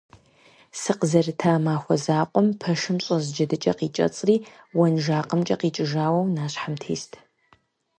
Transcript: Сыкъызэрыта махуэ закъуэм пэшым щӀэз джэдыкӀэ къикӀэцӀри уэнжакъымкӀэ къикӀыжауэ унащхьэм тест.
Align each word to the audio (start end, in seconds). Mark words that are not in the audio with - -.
Сыкъызэрыта 0.81 1.51
махуэ 1.63 1.95
закъуэм 2.03 2.47
пэшым 2.61 2.97
щӀэз 3.03 3.25
джэдыкӀэ 3.33 3.73
къикӀэцӀри 3.77 4.35
уэнжакъымкӀэ 4.77 5.55
къикӀыжауэ 5.61 6.19
унащхьэм 6.21 6.75
тест. 6.81 7.11